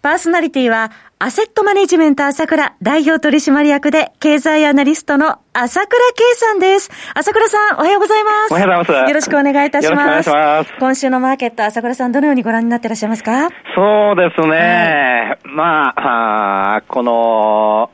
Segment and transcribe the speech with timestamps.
[0.00, 6.88] パーソナリティはアセットマネジメント朝倉代表取締役で経済アナリストの朝倉慶さんです。
[7.14, 8.52] 朝倉さん、おはようございます。
[8.52, 9.10] おはようございます。
[9.10, 10.08] よろしくお願いいたします。
[10.08, 10.78] よろしくお願いします。
[10.78, 13.48] 今週のマーケット、朝倉さん、どのようにご覧になっていらっしゃいますか？
[13.74, 15.36] そうですね。
[15.44, 17.90] はい、まあ、あこの、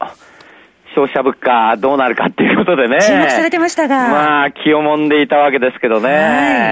[0.95, 3.00] 消費者物価どうなるかっていうことでね。
[3.00, 4.09] 注目されてましたが。
[4.09, 6.10] まあ、気をもんでいたわけですけどね。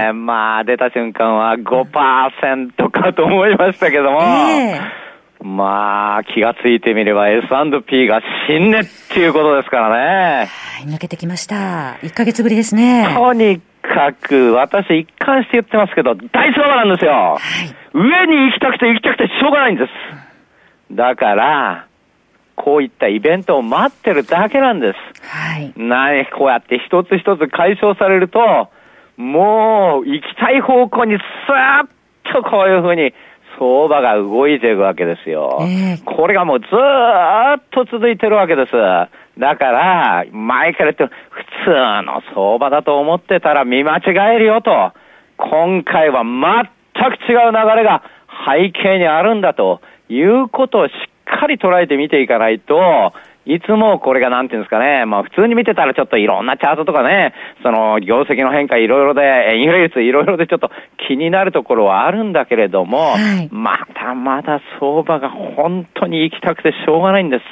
[0.05, 4.21] はい、まあ、出た瞬間は5%かと思いましたけども。
[4.21, 5.02] えー
[5.43, 8.83] まあ、気がついてみれば S&P が死んねっ
[9.13, 10.47] ていうことですからね。
[10.47, 11.97] はい、抜けてきました。
[12.01, 13.13] 1ヶ月ぶりですね。
[13.13, 17.11] とにかく、私一貫して言ってますけど、大相場なんですよ。
[17.11, 19.91] はい、上に行きたくて行きたくてしょうがないんです。
[20.95, 21.87] だから、
[22.55, 25.27] こういったイベントを待ってるだけなんです。
[25.27, 25.73] はい。
[25.75, 28.69] なこうやって一つ一つ解消されると、
[29.17, 33.13] もう行きたい方向にスーッとこういうふうに
[33.63, 35.59] 相場が動いていくわけですよ。
[35.61, 38.71] えー、これがもうずーっと続いてるわけです。
[38.73, 41.69] だから、前から言って普通
[42.03, 44.91] の相場だと思ってたら見間違えるよと。
[45.37, 48.03] 今回は全く違う流れが
[48.47, 53.13] 背景にあるんだということをしっかり捉えて見ていかないと、
[53.45, 60.69] いつもこれがなんていうんですかね、まあ普通に見てたらちょっといろんなチャートとかね、その業績の変化いろいろで、インフレ率いろいろでちょっと
[61.07, 67.43] 気になるところはあるんだけれども、はい、まだまだ相場が本当に行きたくてしょうがないんです。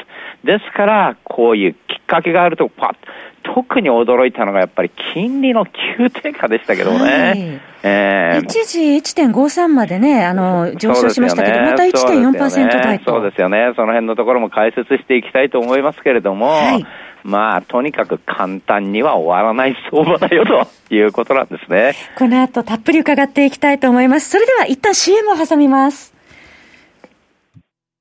[0.45, 2.95] ですから、こういうきっかけがあるとパッ
[3.43, 6.99] 特に驚いたのがやっぱり金利の急低下でしたけどね。
[6.99, 13.11] はいえー、一時1.53までね、あの、上昇しましたけど、ね、また1.4%台と。
[13.11, 13.73] そうですよね。
[13.75, 16.85] その辺のところも解説していきたいと思いますけれども、はい、
[17.23, 21.95] まあ、とにかく簡単には終わらない相場だよということなんですね。
[22.17, 24.29] この後たっぷり伺っていきたいと思います。
[24.29, 26.13] それでは一旦 CM を挟みます。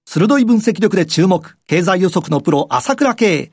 [0.04, 3.52] 鋭い分析力で注目、経済予測のプロ、朝倉慶。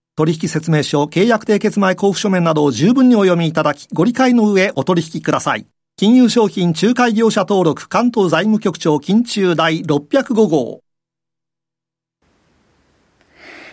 [0.17, 5.65] 取引説明書、契約締結前交付書面などを十分にお読みいただき、ご理解の上お取引ください。
[5.95, 10.81] 金融商品仲介業者登録関東財務局長金中第605号。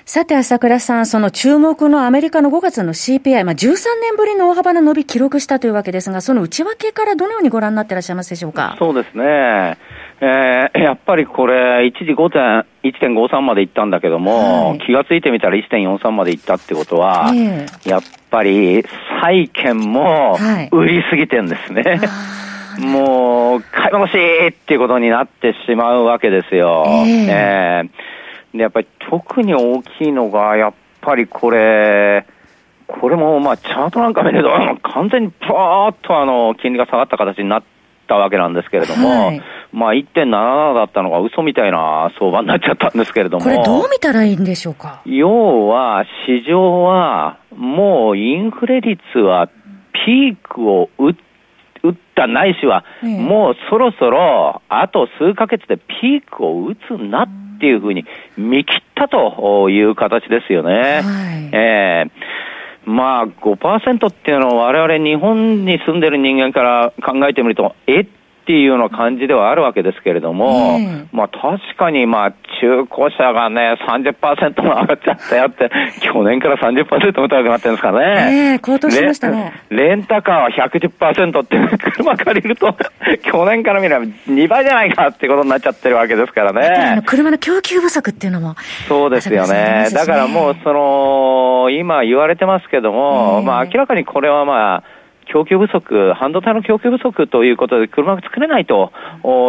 [0.04, 8.76] さて、朝倉さん、その注目のアメリカの5月の CPI、まあ、13年ぶりの大幅な伸び記録したというわけですが、その内訳からどのようにご覧になっていらっしゃいますでしょうか？
[8.78, 9.76] そうですね。
[10.20, 18.84] えー、やっぱりこれ、一時1.53までいったんだけども、はい、気がついてみたら1.43までいったってことは、えー、やっぱり
[19.22, 20.36] 債券も
[20.72, 21.82] 売りすぎてんですね。
[21.82, 24.10] はい、もう、買い戻し
[24.48, 26.84] っていうことになってしまうわけですよ。
[26.86, 32.26] えー、えー、で、やっぱり特に大きいのが、やっぱりこれ、
[32.88, 34.50] これもまあチャートなんか見ると、
[34.82, 37.62] 完全にパーッとあの、金利が下がった形になっ
[38.08, 39.42] たわけなんですけれども、はい
[39.72, 43.44] まあ、1.77だったのが嘘みたいな相場になっちゃったんですけれども。
[43.44, 45.02] これどう見たらいいんでしょうか？
[45.04, 49.48] 要は、市場は、もうインフレ率は
[49.92, 51.14] ピークを打っ
[52.14, 57.28] たないしは、もうそろそろ、あと数ヶ月でピークを打つなっ
[57.60, 58.04] ていうふうに
[58.36, 60.72] 見切ったという形ですよね。
[60.72, 62.10] はい、えー
[62.84, 68.06] まあ5%っていうのは我々日本に住んでる人間から考えてみると、えっ
[68.48, 70.78] っていうような感じではあるわけですけれども、
[71.12, 78.54] まあ確かにまあ中古車がね、30%も上がっちゃったよって、 去年から30%も高くなってるんですかね。
[78.54, 79.52] えー、高騰しましたね。
[79.68, 81.58] レンタカーは110%って、
[81.92, 82.74] 車借りると、
[83.22, 87.02] 去年から見れば2倍じゃないかってことになっちゃってるわけですからね。
[87.04, 88.54] 車の供給不足っていうのも。
[88.88, 89.88] そうですよね。
[89.92, 94.97] だからもうその、今言われてますけども、まあ明らかにこれはまあ、
[95.32, 98.92] 供給不足、半導体の供給不足ということで車が作れないと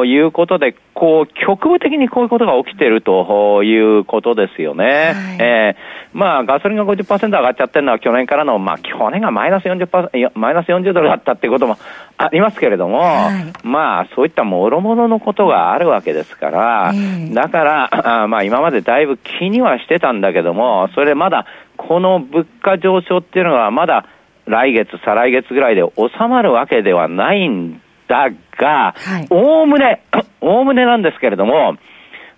[0.05, 4.85] いうことで、こう、局部的にこういうことが起きているということですよね。
[4.85, 11.77] はい、えー、まあ、ガソリンが50%上がっちゃってるのは去年からの、まあ、去年がマイナス40%、マイナス40ドルだったっていうことも
[12.17, 16.93] ありますけれども、はい、まあ、そういったもろもろのことがあるわけですから、
[17.33, 21.45] だから、あまあ、今までだいぶ気にはしてたんだけども、それでまだ、
[21.77, 24.05] この物価上昇っていうのはまだ
[24.49, 28.95] 来月、再来月ぐらいで収まるわけではないんだが、
[29.29, 30.01] おおむね、
[30.41, 31.77] おおむねなんですけれども、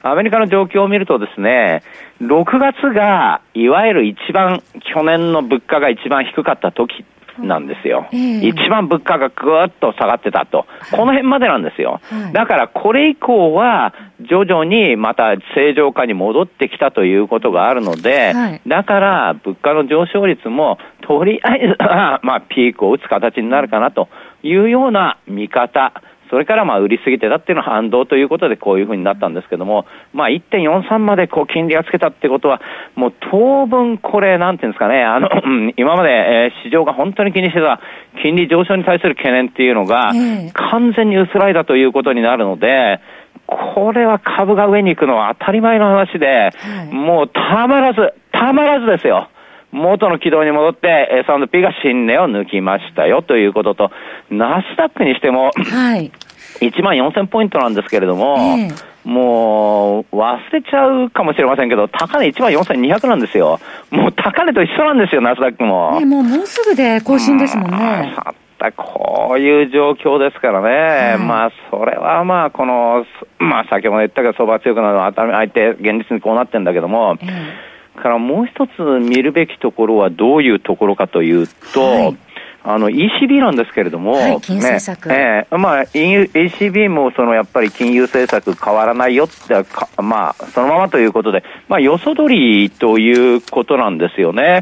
[0.04, 1.84] アメリカの状況を見るとですね、
[2.22, 4.62] 6月が、いわゆる一番、
[4.94, 7.06] 去年の物価が一番低かった時
[7.39, 8.07] なんですよ。
[8.12, 10.66] えー、一番物価がぐーっと下がってたと。
[10.92, 12.01] この辺までなんですよ。
[12.04, 24.10] はい、だからこれ以降は徐々にまた正常化に戻ってきたということがあるので、はい、だから物価の上昇率もとりあえずまあピークを打つ形になるかなと
[24.44, 25.94] いうような見方。
[26.31, 32.62] それからまあ売りすぎてたっていうのは反動ということでこういうふうになったんですけども、まあ1.43までこう金利がつけたってことは、
[32.95, 35.30] もう当分これ、なんていうんですかね、あの、
[35.75, 37.81] 今まで、え市場が本当に気にしてた
[38.22, 40.12] 金利上昇に対する懸念っていうのが、
[40.54, 43.01] 完全に薄らいだということになるので、
[43.45, 46.51] これは株が上に行くのは当たり前の話で、
[46.92, 49.28] もうたまらず、たまらずですよ。
[49.72, 53.92] 元の軌道に戻って、S&P が新値を抜きましたよということと、
[54.30, 56.12] ナスダックにしても、はい、
[56.62, 63.60] 1万4000ポイントなんですけれども、えー、もう忘れちゃうかもしれませんけど、高値1万4200なんですよ。
[63.90, 66.00] もう高値と一緒なんですよ、ナスダックも。
[66.00, 68.16] ね、もうもうすぐで更新ですもんね。
[68.78, 73.06] こういう状況ですからね、まあ、それはまあ、この、
[73.40, 77.72] まあ、先ほど言ったけど、相場強くなるのは相手、現実にこうなってるんだけども、えー
[78.02, 82.18] からもう一つ見るべきところはどういうところかというと、はい、
[82.63, 89.66] あの ECB なんですけれども、はい、金融政策、ねえー、まあ、ECB もそのやっぱり金融政策変わらないよって
[90.02, 94.62] まあ、そのままということで、まあ、よそ取りということなんですよね。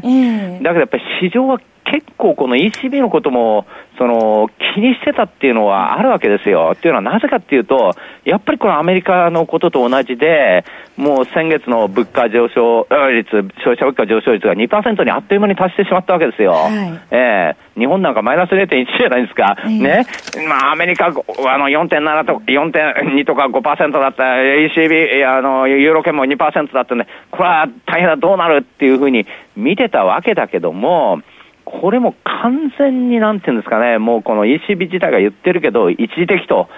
[0.62, 3.66] だけどやっぱり市場は結構この ECB のことも、
[3.98, 6.72] その、気にしてたっていうのはあるわけですよ。
[6.74, 7.92] っていうのはなぜかっていうと、
[8.24, 10.64] やっぱりこのアメリカのことと同じで、
[10.96, 16.52] もう先月の物価上昇率、消費者物価上昇率が2%にあっという間に達してしまったわけですよ。
[16.52, 19.56] はい、ええー、日本なんかマイナス0.1じゃないですか。
[19.66, 20.06] ね。
[20.48, 21.10] まあアメリカ、あ
[21.58, 29.26] の4.7とか、4.2とか5%だった ECB、あの、ユーロ圏も2%だったんで、これは大変だ、どうなるっていうふうに
[29.56, 31.22] 見てたわけだけども、
[31.64, 36.68] これも完全になんていうんですかね、もうこの ECB 自体が言ってるけど、一時的と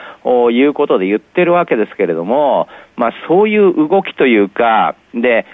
[0.50, 5.46] いうことで言ってるわけですけれども、まあそういう動きというか、で、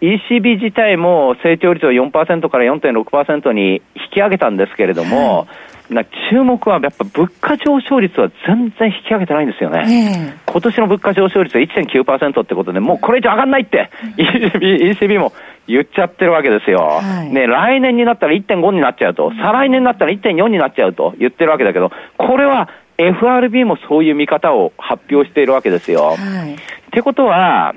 [0.00, 5.46] ECB 自体も成長率を4%から4.6%に引き上げたんですけれども、
[5.90, 10.34] な注目はやっぱ物価上昇率は全然引き上げてないんですよね。
[10.46, 15.32] 今年の物価上昇率は1.9%ってことで、もうこれ以上上がんないって、ECB, ECB も
[15.66, 16.78] 言っちゃってるわけですよ。
[16.78, 22.68] はい、ね、来年になったら1.5になっちゃうと、再来年になったら1.4になっちゃうと言ってるわけだけど、これは
[22.98, 26.10] FRB もそういう見方を発表しているわけですよ。
[26.10, 26.56] はい、っ
[26.92, 27.74] てことは、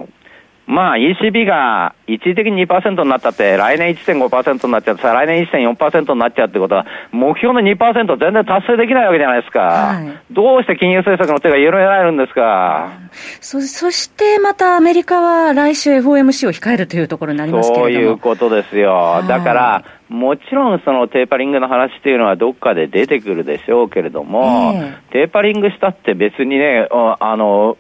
[0.68, 9.60] まあ ECB が一時的に2%になったって、来年1.5%になっちゃって、再来年1.4%になっちゃうってことは、目標の2%全然達成できないわけじゃないですか。
[9.60, 12.92] はい、どうして金融政策の手が緩められるんですか。
[13.40, 18.92] そそしてまたアメリカは来週 FOMC を控えるというところになりますけれどもそういうことですよ。
[18.94, 27.78] はい、だから、もちろんそのテーパリングの話っていうのはどっかで出てくるでしょうけれども、えー、テーパリングしたって別にね、あの、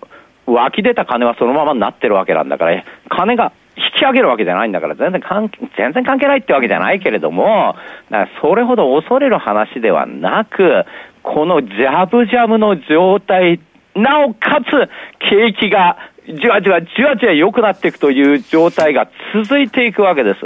[0.47, 7.75] 湧き出た金はそのままになってるわけなんだから、金が引き上げるわけじゃないんだから、全然関係、全然関係ないってわけじゃないけれども、
[8.09, 10.85] だからそれほど恐れる話ではなく、
[11.21, 13.59] このジャブジャブの状態、
[13.95, 14.89] なおかつ
[15.29, 20.39] 景気がじわじわじわじわ良くなっていくという状態が続いていくわけです。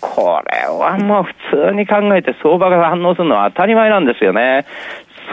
[0.00, 4.66] これはもう普通に考えて相場が反応するのは当たり前なんですよね。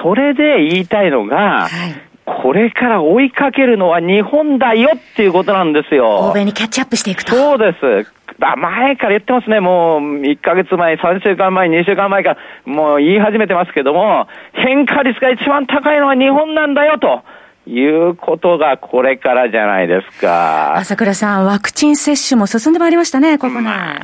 [0.04, 6.30] それで言いたいのが、はいこれから追いかけるのは日本だよっていうことなんですよ。
[6.30, 7.34] 欧米にキャッチアップしていくと。
[7.34, 8.12] そうです。
[8.40, 9.60] 前から言ってますね。
[9.60, 17.24] もう1ヶ月前、3週間前、2週間前から、もう言い始めてますけども、変化率が一番高いのは日本なんだよと。
[17.68, 20.76] いうことがこれからじゃないですか。
[20.78, 23.62] 朝倉さん、ワクチン接種も進んでまいりましたね、ここね。
[23.62, 24.00] まあ、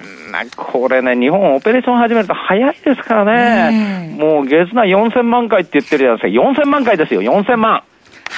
[0.55, 3.25] これね、日本オペレーション始めると早いですから
[3.71, 4.15] ね。
[4.19, 6.63] もう月内4000万回って言ってるじゃないですか。
[6.63, 7.81] 4000万回ですよ、4000万。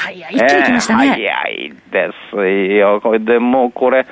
[0.07, 1.09] 早い、一気に来ましたね。
[1.09, 2.47] 早いです
[2.77, 3.01] よ。
[3.01, 4.05] これでもうこれ、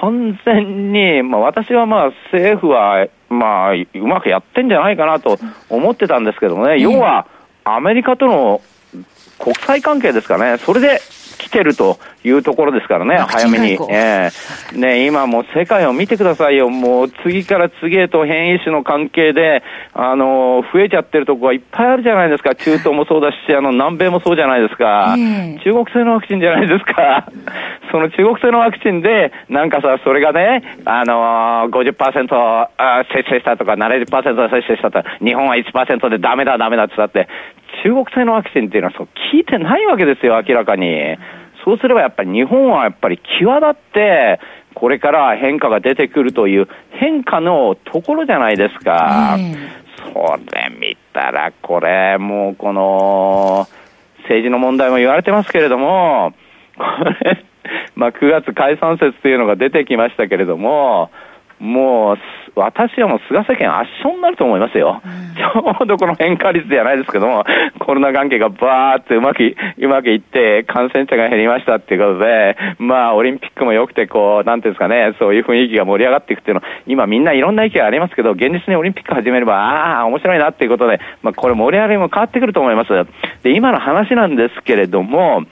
[0.00, 5.38] 完全に、まあ、私はまあ政府は、まあ、うまくやってんじゃないかなと
[5.68, 7.26] 思ってたんですけどね、要は
[7.64, 8.60] アメリカとの
[9.38, 11.00] 国際関係ですかね、それで
[11.34, 13.72] 来てるというところですからね、早めに。
[13.90, 16.68] えー、ね、今もう世界を見てくださいよ。
[16.68, 19.62] もう次から次へと変異種の関係で、
[19.92, 22.54] あの、増えちゃってるとこがいっぱいあるじゃないですか。
[22.54, 25.14] 中東もそうだし、あの、南米もそうじゃないですか。
[25.18, 27.26] えー、中国製のワクチンじゃないですか。
[27.90, 32.34] その中国製のワクチンで、なんかさ、それがね、あのー、50%
[32.76, 37.28] あ接種したとか70%接種したとか、日本は1%でダメだダメだって言ったって、
[37.82, 41.16] 中国製のワクチンっていうのはそう効いてないわけですよ、明らかに。
[41.64, 44.40] そうすればやっぱり日本はやっぱり際立って、
[44.74, 49.36] これから変化が出てくるという変化のところじゃないですか。
[50.12, 53.66] それ見たら、これ、もうこの、
[54.22, 56.32] 政治の問題も言われてますけれども、
[56.76, 56.84] こ
[57.22, 57.44] れ、
[57.94, 61.10] まあ9月解散説というのが出てきましたけれども、
[61.58, 62.18] もう、
[62.56, 65.02] 私はもう菅政権圧勝になると思いますよ。
[65.04, 67.44] うん、ちょうどこの変化率じゃないですけども、
[67.80, 82.90] コロナ関係がバーってうまく、うまくいって、感染者が減りましたっていうことで、まあ、オリンピックも良くて、こう、なんていうんですかね、そういう雰囲気が盛り上がっていくっていうの、今みんないろんな意見がありますけど、現実にオリンピック始めれば、ああ、面白いなっていうことで、まあ、これ盛り上がりも変わってくると思います。
[83.42, 85.42] で、今の話なんですけれども、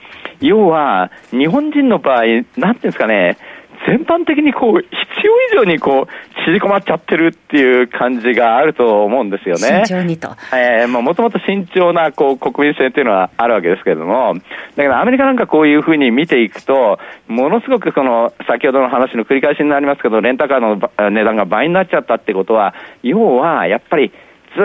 [0.41, 3.37] 要は、日本人の場合、なんていうんですかね、
[3.87, 4.91] 全般的にこう、必
[5.25, 9.83] 要以上にこう、縮こまっちゃってるっていう感じがあると思うんですよね。
[9.85, 10.29] 慎重にと。
[10.53, 14.35] えー、まあ、もともと慎重な、こう、国民性っていうのはあるわけですけれども、
[14.75, 24.11] だけどアメリカなんかこういうふうに見ていくと、ものすごくその、先ほどの話の繰り返しになりますけど、レンタカーの値段が倍になっちゃったってことは、要は、やっぱり、
[24.55, 24.61] ず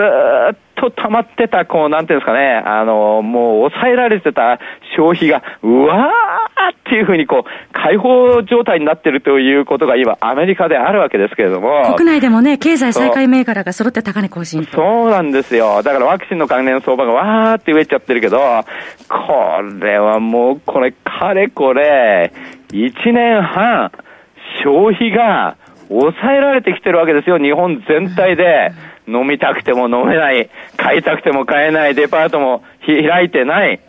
[0.51, 4.59] っと溜まってた、こう、なんていうんですかね、あの、もう抑えられてた
[4.95, 11.93] 消費が、うわーっていうふうにこう、解放状態になってるということが今、アメリカであるわけですけれども。
[11.95, 15.83] 国内でもね、経済再開銘柄が揃って高値更新そうなんですよ。
[15.83, 18.39] だからワクチンの関連相場がわーって増えちゃってるけど、
[19.09, 22.31] これはもう、これ、かれこれ、
[22.71, 23.91] 1年半、
[24.63, 25.57] 消費が
[25.89, 28.71] 抑えられてきてるわけですよ、日本全体で。
[29.07, 33.79] 飲みたくても飲めない、買いたくても買えない、デパートも開いてない。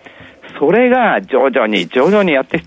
[0.58, 2.62] それが徐々に徐々にやって、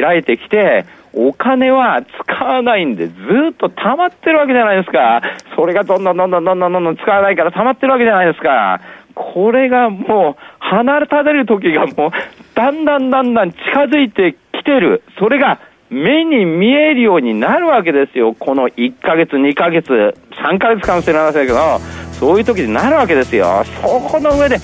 [0.00, 3.14] 開いてきて、お金は使わないんで、ず
[3.50, 5.20] っと溜まってるわけじゃないですか。
[5.56, 8.80] それがどんどんどんどんどんどんどん使わないから溜まってるわけじゃないですか。
[9.14, 12.10] これがもう、離れたれる時がもう、
[12.54, 15.02] だんだんだんだん近づいてきてる。
[15.18, 15.58] それが、
[15.90, 18.34] 目に見えるようになるわけですよ。
[18.38, 21.80] この1ヶ月、2ヶ月、3ヶ月かもしれませんけど、
[22.12, 23.64] そういう時になるわけですよ。
[23.82, 24.58] そこの上で、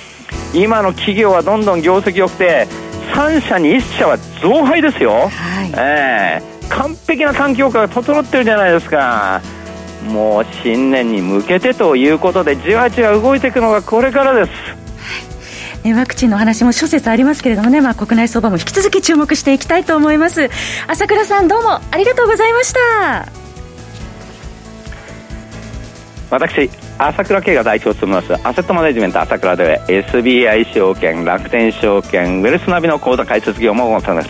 [0.54, 2.68] 今の企業はどんどん業績良くて、
[3.12, 5.10] 3社に1社は増配ですよ。
[5.10, 5.30] はい、
[5.76, 9.40] えー、完璧な環境下が整ってるじゃないですか。
[10.08, 14.85] もう新年に向けてということで、じわじわ動いていくのがこれからです。
[15.94, 20.50] ワクチンの話も諸説ありますけれどもね、まあ、国内相場も引き続き注目していきたいと思います。
[20.86, 23.28] 朝倉さんどうもありがとうございました。
[26.30, 34.28] 私朝倉慶が代表を務めますアセットマネジメント朝倉では SBI 証券楽天証券ウェルスナビの口座開設業務を行います。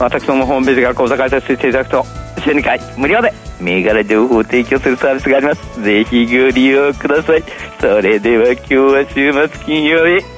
[0.00, 2.06] 私どもホームページから口座開設していただくと
[2.42, 5.82] 週2回無料で銘柄情報を提供するサービスがあります。
[5.82, 7.44] ぜひご利用ください。
[7.80, 10.37] それでは今日は週末金曜日。